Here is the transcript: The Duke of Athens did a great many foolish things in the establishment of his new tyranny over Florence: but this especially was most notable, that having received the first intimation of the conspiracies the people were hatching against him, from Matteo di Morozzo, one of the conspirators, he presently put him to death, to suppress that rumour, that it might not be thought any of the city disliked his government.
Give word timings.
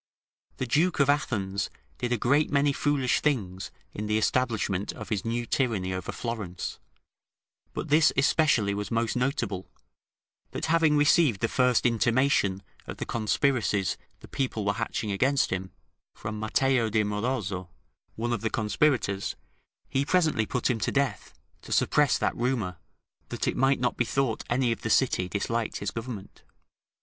The 0.57 0.65
Duke 0.65 0.99
of 0.99 1.11
Athens 1.11 1.69
did 1.99 2.11
a 2.11 2.17
great 2.17 2.49
many 2.49 2.73
foolish 2.73 3.19
things 3.19 3.69
in 3.93 4.07
the 4.07 4.17
establishment 4.17 4.91
of 4.93 5.09
his 5.09 5.23
new 5.23 5.45
tyranny 5.45 5.93
over 5.93 6.11
Florence: 6.11 6.79
but 7.73 7.89
this 7.89 8.11
especially 8.17 8.73
was 8.73 8.89
most 8.89 9.15
notable, 9.15 9.69
that 10.53 10.65
having 10.65 10.97
received 10.97 11.39
the 11.39 11.47
first 11.47 11.85
intimation 11.85 12.63
of 12.87 12.97
the 12.97 13.05
conspiracies 13.05 13.95
the 14.21 14.27
people 14.27 14.65
were 14.65 14.73
hatching 14.73 15.11
against 15.11 15.51
him, 15.51 15.69
from 16.15 16.39
Matteo 16.39 16.89
di 16.89 17.03
Morozzo, 17.03 17.69
one 18.15 18.33
of 18.33 18.41
the 18.41 18.49
conspirators, 18.49 19.35
he 19.87 20.03
presently 20.03 20.47
put 20.47 20.67
him 20.67 20.79
to 20.79 20.91
death, 20.91 21.31
to 21.61 21.71
suppress 21.71 22.17
that 22.17 22.35
rumour, 22.35 22.77
that 23.29 23.47
it 23.47 23.55
might 23.55 23.79
not 23.79 23.97
be 23.97 24.05
thought 24.05 24.43
any 24.49 24.71
of 24.71 24.81
the 24.81 24.89
city 24.89 25.29
disliked 25.29 25.77
his 25.77 25.91
government. 25.91 26.41